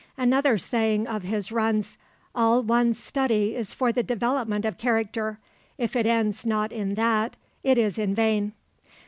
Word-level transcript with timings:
Another 0.17 0.57
saying 0.57 1.05
of 1.07 1.21
his 1.21 1.51
runs, 1.51 1.99
"All 2.33 2.63
one's 2.63 2.97
study 2.97 3.55
is 3.55 3.71
for 3.71 3.91
the 3.91 4.01
development 4.01 4.65
of 4.65 4.79
character; 4.79 5.37
if 5.77 5.95
it 5.95 6.07
ends 6.07 6.43
not 6.43 6.71
in 6.71 6.95
that 6.95 7.37
it 7.61 7.77
is 7.77 7.99
in 7.99 8.15
vain." 8.15 8.53